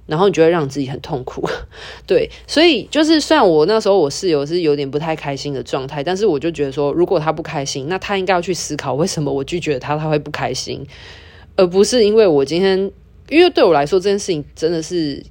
[0.05, 1.47] 然后你就会让自己很痛苦，
[2.05, 10.85] 对，所以就是虽然我那时候我室友是有点不太开心的状态，但是我就觉得说，如果他不开心，那他应该要去思考为什么我拒绝他，他会不开心，
[11.55, 12.91] 而不是因为我今天，
[13.29, 15.23] 因为对我来说这件事情真的是。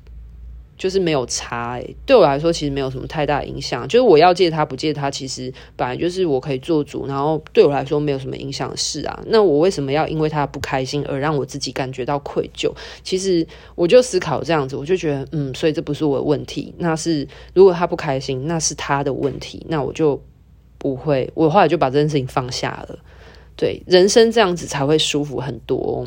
[0.85, 3.89] 就是没有差欸，对我来说其实没有什么太大影响。
[3.89, 9.23] 就是我要借他不借他，其实本来就是我可以做主，然后对我来说没有什么影响的事啊。
[9.29, 12.71] 那我为什么要因为他不开心而让我自己感觉到愧疚？
[13.03, 20.23] 其实我就思考这样子，我就觉得嗯，所以这不是我的问题，那是如果他不开心，那是他的问题，那我就
[20.77, 22.99] 不会，我后来就把这件事情放下了。
[23.57, 26.07] 对，人生这样子才会舒服很多。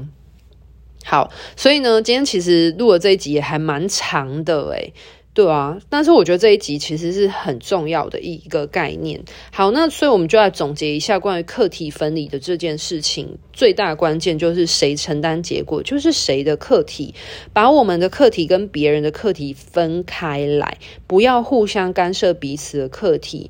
[1.09, 4.91] 好，所以呢，今天其实录了这一集也还蛮长的诶，
[5.33, 9.23] 对啊，但是我觉得这一集其实是很重要的一个概念。
[9.53, 17.15] 好，那所以我们就来总结一下关于课题分离的这件事情，最大关键就是谁承担结果，就是谁的课题，
[17.53, 20.77] 把我们的课题跟别人的课题分开来，
[21.07, 23.49] 不要互相干涉彼此的课题。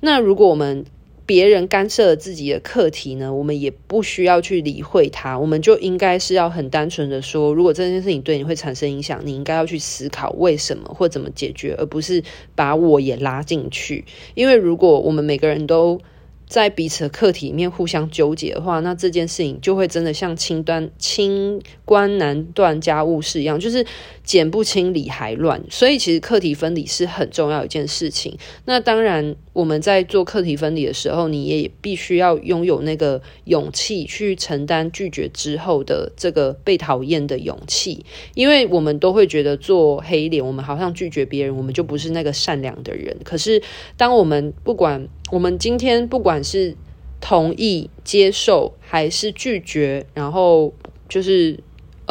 [0.00, 0.84] 那如果我们
[1.30, 12.20] 别人干涉了自己的课题呢，我们也不需要去理会他，我们就应该是要很单纯的说，如果这件事情对你会产生影响，你应该要去思考为什么或怎么解决，而不是
[12.56, 14.04] 把我也拉进去。
[14.34, 16.00] 因为如果我们每个人都
[16.50, 23.86] 在彼此的课题里面互相纠结的话，那这件事情就会真的像清端清官难断家务事一样，就是
[24.24, 25.62] 剪不清理还乱。
[25.70, 28.36] 所以其实课题分离是很重要一件事情。
[28.64, 29.36] 那当然。
[29.52, 43.14] 我们在做课题分离的时候，你也必须要拥有那个勇气去承担拒绝之后的这个被讨厌的勇气，因为我们都会觉得做黑脸，我们好像拒绝别人，我们就不是那个善良的人。
[43.24, 43.60] 可是，
[43.96, 46.76] 当我们不管我们今天不管是
[47.20, 50.72] 同意、接受还是拒绝，然后
[51.08, 51.58] 就是。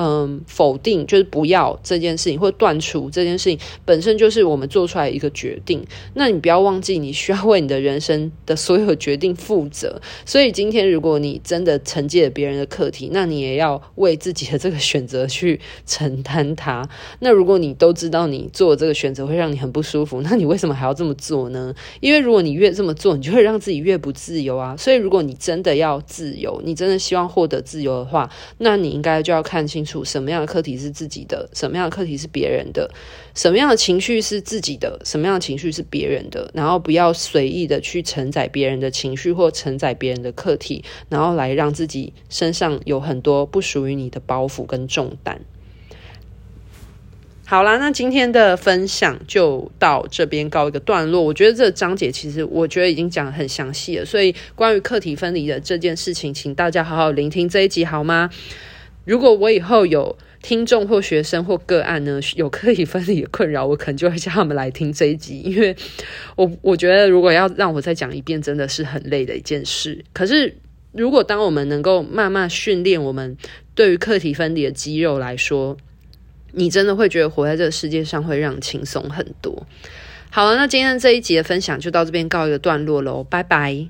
[0.02, 5.86] 嗯，否定就是不要这件事情，或断除这件事情本身就是我们做出来一个决定。
[6.14, 10.02] 那你不要忘记，你需要为你的人生的所有决定负责。
[10.26, 16.88] 所以今天，如果你真的承接了别人的课题，那你也要为自己的这个选择去承担它。
[17.20, 21.76] 那如果你都知道你做这个选择会让你很不舒服，那你为什么还要这么做呢？
[22.00, 24.78] 因为如果你越这么做，你就会让自己越不自由啊。
[24.78, 28.30] 所以，如果你真的要自由，你真的希望获得自由的话，
[28.60, 30.06] 那你应该就要看清楚楚。
[30.06, 32.90] 什么样的课题是自己的，什么样的课题是别人的，
[33.34, 45.42] 什么样的情绪是自己的，什么样的情绪是别人的，然后不要随意的去承载别人的情绪或承载别人的课题，然后来让自己身上有很多不属于你的包袱跟重担。
[47.46, 51.20] 好啦，那今天的分享就到这边告一个段落。
[51.20, 58.30] 我觉得这个章节其实我觉得已经讲得很详细了，所以关于课题分离的这件事情，请大家好好聆听这一集好吗？
[59.10, 65.76] 如果我以后有听众或学生或个案呢， 有课题分离的困扰，我可能就会叫他们来听这一集，因为
[66.36, 70.06] 我我觉得如果要让我再讲一遍，真的是很累的一件事。
[70.14, 70.56] 可是
[70.92, 73.36] 如果当我们能够慢慢训练我们
[73.74, 75.76] 对于课题分离的肌肉来说，
[76.52, 79.66] 你真的会觉得活在这个世界上会让你轻松很多。
[80.30, 83.88] 好了，那今天这一集的分享就到这边告一个段落喽，拜拜。